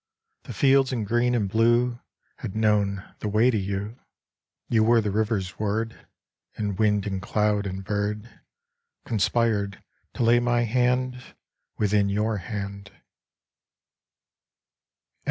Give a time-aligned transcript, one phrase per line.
[0.45, 1.99] The fields in green and blue
[2.37, 3.99] Had known the way to you.
[4.67, 6.07] You were the river's word,
[6.57, 8.27] And wind and cloud and bird
[9.05, 9.83] Conspired
[10.15, 11.21] to lay my hand
[11.77, 12.89] within your hand.